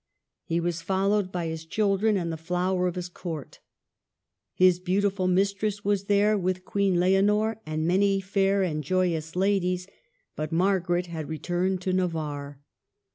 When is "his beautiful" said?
4.55-5.27